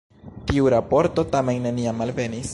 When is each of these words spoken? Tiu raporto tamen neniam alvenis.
Tiu 0.51 0.69
raporto 0.75 1.27
tamen 1.37 1.61
neniam 1.69 2.05
alvenis. 2.09 2.47